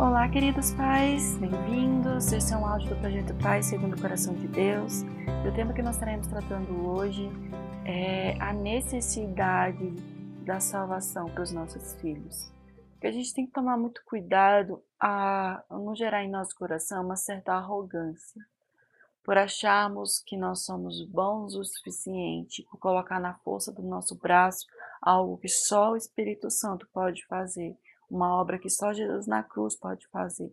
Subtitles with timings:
[0.00, 2.30] Olá, queridos pais, bem-vindos.
[2.30, 5.02] Esse é um áudio do Projeto Pai segundo o Coração de Deus.
[5.02, 7.28] E o tema que nós estaremos tratando hoje
[7.84, 9.90] é a necessidade
[10.46, 12.48] da salvação para os nossos filhos.
[13.00, 17.16] Que a gente tem que tomar muito cuidado a não gerar em nosso coração uma
[17.16, 18.40] certa arrogância,
[19.24, 24.64] por acharmos que nós somos bons o suficiente, por colocar na força do nosso braço
[25.02, 27.76] algo que só o Espírito Santo pode fazer
[28.10, 30.52] uma obra que só Jesus na cruz pode fazer.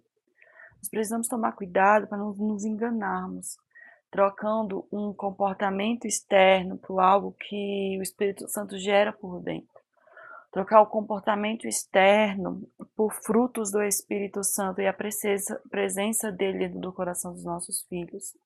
[0.78, 3.58] Nós precisamos tomar cuidado para não nos enganarmos,
[4.12, 9.74] trocando um comportamento externo por algo que o Espírito Santo gera por dentro.
[10.52, 12.62] Trocar o comportamento externo
[12.96, 18.38] por frutos do Espírito Santo e a presença, dele dentro do coração dos nossos filhos.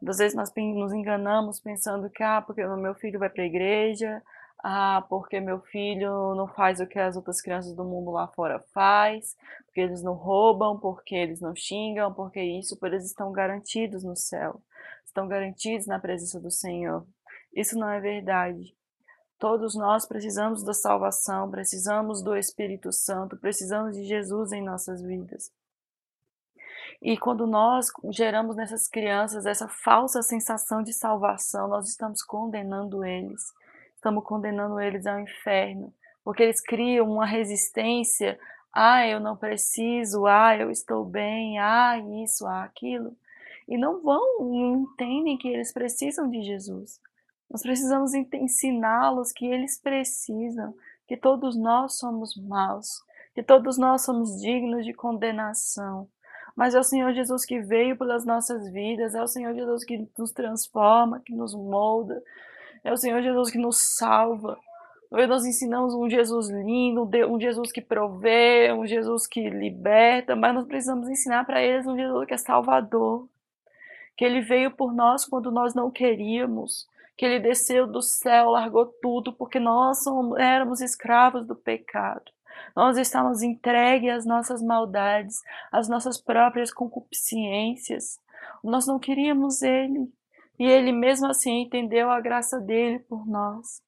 [0.00, 3.46] Muitas vezes nós nos enganamos pensando que, ah, porque o meu filho vai para a
[3.46, 4.22] igreja,
[4.62, 8.58] ah, porque meu filho não faz o que as outras crianças do mundo lá fora
[8.74, 9.36] faz,
[9.66, 14.16] porque eles não roubam, porque eles não xingam, porque isso, porque eles estão garantidos no
[14.16, 14.60] céu,
[15.04, 17.06] estão garantidos na presença do Senhor.
[17.54, 18.76] Isso não é verdade.
[19.38, 25.52] Todos nós precisamos da salvação, precisamos do Espírito Santo, precisamos de Jesus em nossas vidas.
[27.00, 33.40] E quando nós geramos nessas crianças essa falsa sensação de salvação, nós estamos condenando eles
[34.08, 35.92] estamos condenando eles ao inferno,
[36.24, 38.38] porque eles criam uma resistência.
[38.72, 43.14] Ah, eu não preciso, ah, eu estou bem, ah, isso, ah, aquilo.
[43.68, 46.98] E não vão, não entendem que eles precisam de Jesus.
[47.50, 50.74] Nós precisamos ensiná-los que eles precisam,
[51.06, 53.02] que todos nós somos maus,
[53.34, 56.08] que todos nós somos dignos de condenação.
[56.56, 60.08] Mas é o Senhor Jesus que veio pelas nossas vidas, é o Senhor Jesus que
[60.18, 62.22] nos transforma, que nos molda,
[62.84, 64.58] é o Senhor Jesus que nos salva.
[65.10, 70.66] Nós ensinamos um Jesus lindo, um Jesus que provê, um Jesus que liberta, mas nós
[70.66, 73.26] precisamos ensinar para eles um Jesus que é salvador.
[74.16, 78.86] Que ele veio por nós quando nós não queríamos, que ele desceu do céu, largou
[78.86, 80.04] tudo, porque nós
[80.36, 82.30] éramos escravos do pecado.
[82.76, 85.42] Nós estávamos entregues às nossas maldades,
[85.72, 88.20] às nossas próprias concupiscências.
[88.62, 90.12] Nós não queríamos ele,
[90.58, 93.82] e ele mesmo assim entendeu a graça dele por nós.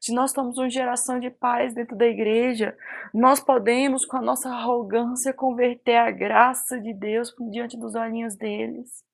[0.00, 2.76] Se nós somos uma geração de pais dentro da igreja,
[3.12, 9.04] nós podemos, com a nossa arrogância, converter a graça de Deus diante dos olhinhos deles.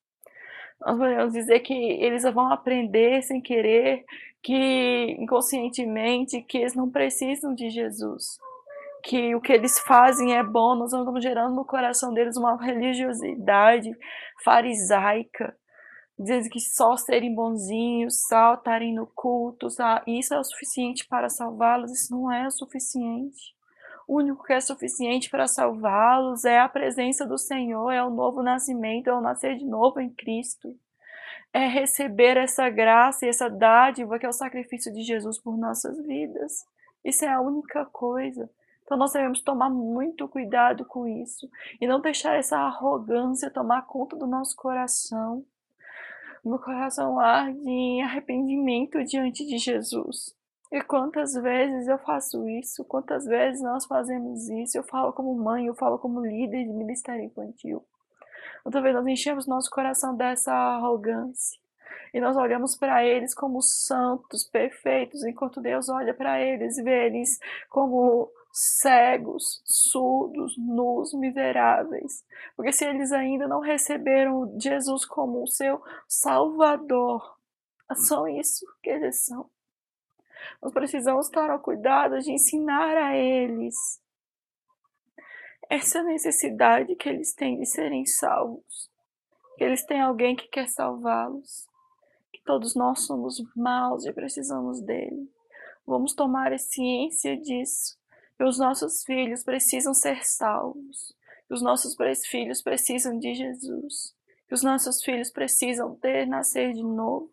[0.81, 4.05] Nós podemos dizer que eles vão aprender sem querer,
[4.43, 8.39] que inconscientemente, que eles não precisam de Jesus.
[9.05, 13.91] Que o que eles fazem é bom, nós estamos gerando no coração deles uma religiosidade
[14.45, 15.57] farisaica,
[16.19, 19.69] dizendo que só serem bonzinhos, só estarem no culto,
[20.07, 23.55] isso é o suficiente para salvá-los, isso não é o suficiente.
[24.07, 28.43] O único que é suficiente para salvá-los é a presença do Senhor, é o novo
[28.43, 30.77] nascimento, é o nascer de novo em Cristo.
[31.53, 35.99] É receber essa graça e essa dádiva que é o sacrifício de Jesus por nossas
[36.05, 36.65] vidas.
[37.05, 38.51] Isso é a única coisa.
[38.83, 41.49] Então nós devemos tomar muito cuidado com isso
[41.81, 45.45] e não deixar essa arrogância tomar conta do nosso coração
[46.45, 50.35] meu coração arde em arrependimento diante de Jesus.
[50.73, 55.67] E quantas vezes eu faço isso, quantas vezes nós fazemos isso, eu falo como mãe,
[55.67, 57.85] eu falo como líder de ministério infantil.
[58.65, 61.61] Outra vez nós enchemos nosso coração dessa arrogância.
[62.15, 67.07] E nós olhamos para eles como santos, perfeitos, enquanto Deus olha para eles e vê
[67.07, 67.39] eles
[67.69, 72.23] como cegos, surdos, nus, miseráveis.
[72.55, 77.39] Porque se eles ainda não receberam Jesus como o seu Salvador,
[77.91, 79.51] é só isso que eles são.
[80.61, 83.75] Nós precisamos estar ao cuidado de ensinar a eles
[85.71, 88.91] essa necessidade que eles têm de serem salvos,
[89.57, 91.67] que eles têm alguém que quer salvá-los,
[92.31, 95.31] que todos nós somos maus e precisamos dele.
[95.87, 98.02] Vamos tomar ciência disso
[98.43, 101.15] que os nossos filhos precisam ser salvos,
[101.47, 101.95] que os nossos
[102.27, 104.17] filhos precisam de Jesus,
[104.49, 107.31] que os nossos filhos precisam ter nascer de novo.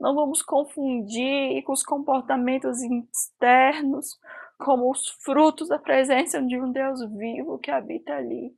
[0.00, 4.18] Não vamos confundir com os comportamentos externos
[4.58, 8.52] como os frutos da presença de um Deus vivo que habita ali.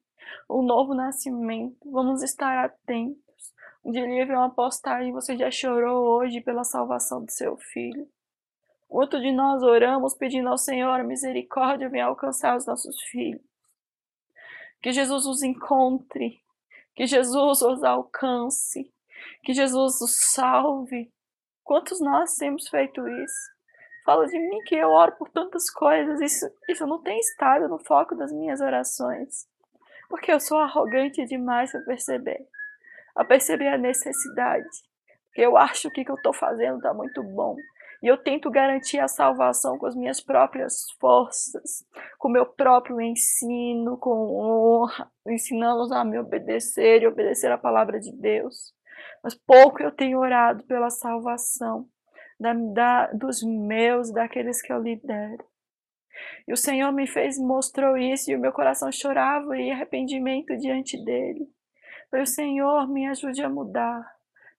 [0.49, 1.77] O novo nascimento.
[1.91, 3.53] Vamos estar atentos.
[3.85, 8.09] Um dia ele uma postagem, você já chorou hoje pela salvação do seu filho.
[8.93, 13.41] Quanto de nós oramos pedindo ao Senhor misericórdia venha alcançar os nossos filhos.
[14.83, 16.43] Que Jesus os encontre,
[16.95, 18.93] que Jesus os alcance,
[19.43, 21.11] que Jesus os salve.
[21.65, 23.51] Quantos nós temos feito isso?
[24.05, 27.79] Fala de mim que eu oro por tantas coisas, isso, isso não tem estado no
[27.79, 29.49] foco das minhas orações.
[30.11, 32.47] Porque eu sou arrogante demais para perceber.
[33.17, 34.69] A perceber a necessidade.
[35.35, 37.57] Eu acho que o que eu estou fazendo está muito bom.
[38.03, 41.85] E eu tento garantir a salvação com as minhas próprias forças,
[42.19, 48.01] com o meu próprio ensino, com honra, ensinando a me obedecer e obedecer a palavra
[48.01, 48.75] de Deus.
[49.23, 51.87] Mas pouco eu tenho orado pela salvação
[52.41, 55.45] da, da, dos meus, daqueles que eu lidero.
[56.47, 61.03] E o Senhor me fez, mostrou isso, e o meu coração chorava em arrependimento diante
[61.05, 61.49] dele.
[62.11, 64.05] Falei, Senhor, me ajude a mudar.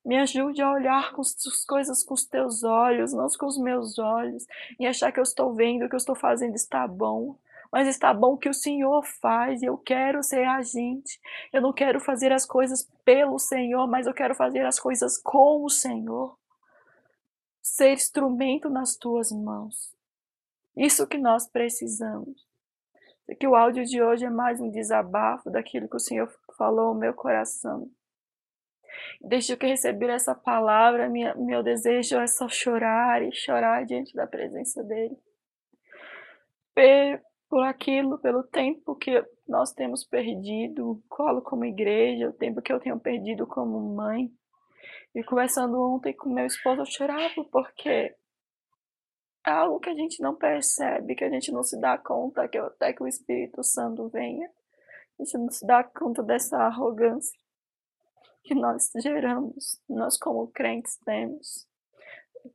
[0.06, 3.98] Me ajude a olhar com as coisas com os teus olhos, não com os meus
[3.98, 4.46] olhos,
[4.78, 7.38] e achar que eu estou vendo, que eu estou fazendo está bom.
[7.72, 11.20] Mas está bom que o Senhor faz, e eu quero ser agente.
[11.52, 15.64] Eu não quero fazer as coisas pelo Senhor, mas eu quero fazer as coisas com
[15.64, 16.38] o Senhor.
[17.62, 19.92] Ser instrumento nas tuas mãos.
[20.76, 22.46] Isso que nós precisamos.
[23.40, 27.00] Que o áudio de hoje é mais um desabafo daquilo que o Senhor falou no
[27.00, 27.90] meu coração.
[29.22, 34.28] Desde que recebi essa palavra, minha, meu desejo é só chorar e chorar diante da
[34.28, 35.18] presença dele.
[37.50, 42.80] Por aquilo, pelo tempo que nós temos perdido, colo como igreja, o tempo que eu
[42.80, 44.32] tenho perdido como mãe.
[45.14, 47.90] E conversando ontem com meu esposo, eu chorava porque
[49.46, 52.58] é algo que a gente não percebe, que a gente não se dá conta, que
[52.58, 54.50] até que o Espírito Santo venha.
[55.20, 57.38] A gente não se dá conta dessa arrogância
[58.44, 61.68] que nós geramos, nós como crentes temos.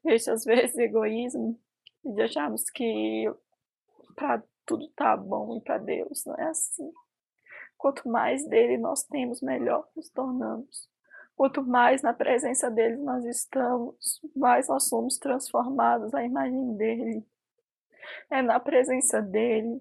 [0.04, 1.58] Veja, às vezes, egoísmo
[2.04, 3.24] de acharmos que
[4.14, 6.92] para tudo tá bom e para Deus não é assim.
[7.76, 10.88] Quanto mais dele nós temos, melhor nos tornamos.
[11.34, 17.24] Quanto mais na presença dele nós estamos, mais nós somos transformados à imagem dele.
[18.30, 19.80] É na presença dele.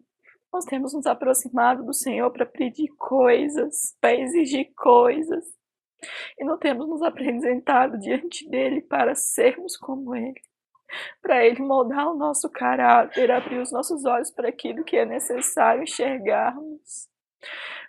[0.54, 5.57] Nós temos nos aproximado do Senhor para pedir coisas, para exigir coisas,
[6.38, 10.42] e não temos nos apresentado diante dele para sermos como ele.
[11.22, 15.84] Para ele moldar o nosso caráter, abrir os nossos olhos para aquilo que é necessário
[15.84, 17.10] enxergarmos.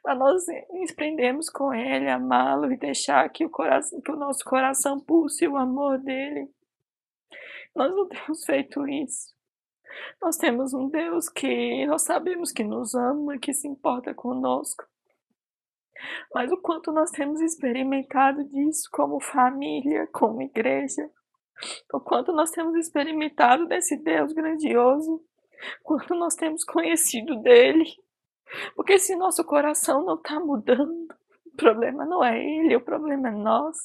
[0.03, 4.45] Para nós nos prendermos com ele, amá-lo e deixar que o, coração, que o nosso
[4.45, 6.51] coração pulse o amor dele.
[7.75, 9.37] Nós não temos feito isso.
[10.21, 14.85] Nós temos um Deus que nós sabemos que nos ama, que se importa conosco.
[16.35, 21.11] Mas o quanto nós temos experimentado disso como família, como igreja,
[21.93, 25.23] o quanto nós temos experimentado desse Deus grandioso,
[25.83, 27.85] quanto nós temos conhecido dele.
[28.75, 31.09] Porque se nosso coração não está mudando,
[31.47, 33.77] o problema não é ele, o problema é nós.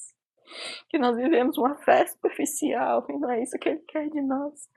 [0.89, 4.69] Que nós vivemos uma fé superficial e não é isso que ele quer de nós.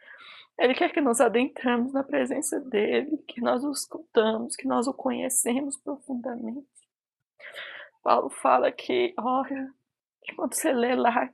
[0.59, 4.95] Ele quer que nós adentramos na presença dele, que nós o escutamos, que nós o
[4.95, 6.67] conhecemos profundamente.
[8.03, 9.69] Paulo fala que, olha,
[10.37, 11.31] quando você lê lá,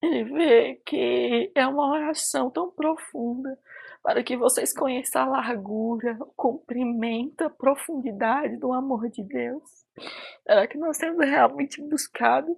[0.00, 3.58] ele vê que é uma oração tão profunda
[4.02, 9.84] para que vocês conheçam a largura, o comprimento, a profundidade do amor de Deus.
[10.46, 12.56] Será que nós temos realmente buscado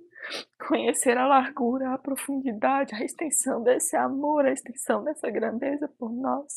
[0.69, 6.52] conhecer a largura, a profundidade, a extensão desse amor, a extensão dessa grandeza por nós?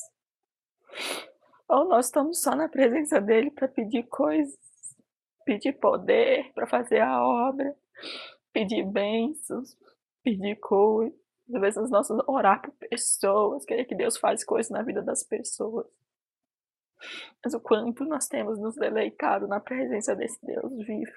[1.70, 4.73] Ou nós estamos só na presença dele para pedir coisas
[5.46, 7.76] pedir poder para fazer a obra,
[8.52, 9.78] pedir bênçãos,
[10.24, 11.18] pedir coisas,
[11.54, 15.86] às vezes nós orar por pessoas, querer que Deus faz coisas na vida das pessoas.
[17.44, 21.12] Mas o quanto nós temos nos deleitado na presença desse Deus vivo,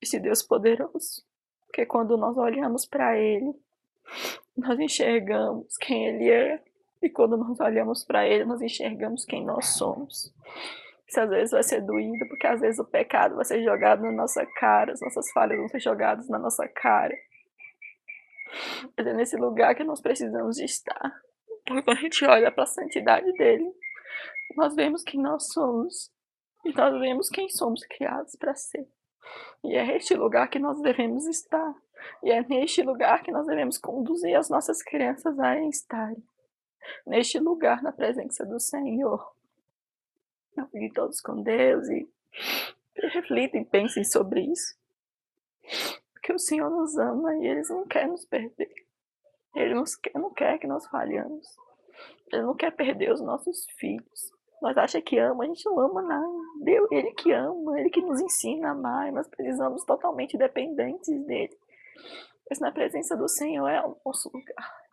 [0.00, 1.22] esse Deus poderoso.
[1.66, 3.52] Porque quando nós olhamos para Ele,
[4.56, 6.64] nós enxergamos quem Ele é.
[7.02, 10.32] E quando nós olhamos para Ele, nós enxergamos quem nós somos.
[11.08, 14.12] Isso às vezes vai ser doído, porque às vezes o pecado vai ser jogado na
[14.12, 17.14] nossa cara, as nossas falhas vão ser jogadas na nossa cara.
[18.96, 21.14] Mas é nesse lugar que nós precisamos estar.
[21.66, 23.70] Porque quando a gente olha para a santidade dele,
[24.56, 26.10] nós vemos quem nós somos.
[26.64, 28.88] E nós vemos quem somos criados para ser.
[29.64, 31.74] E é este lugar que nós devemos estar.
[32.22, 36.22] E é neste lugar que nós devemos conduzir as nossas crianças a estarem.
[37.06, 39.35] Neste lugar, na presença do Senhor.
[40.66, 42.08] Fiquem todos com Deus e
[43.12, 44.76] reflitem, pensem sobre isso.
[46.12, 48.72] Porque o Senhor nos ama e Ele não quer nos perder.
[49.54, 51.46] Ele não quer que nós falhamos.
[52.32, 54.32] Ele não quer perder os nossos filhos.
[54.60, 56.26] Nós achamos que ama, a gente não ama nada.
[56.62, 59.12] Deus, Ele que ama, Ele que nos ensina a amar.
[59.12, 61.56] Nós precisamos totalmente dependentes dele.
[62.48, 64.85] Mas na presença do Senhor é o nosso lugar.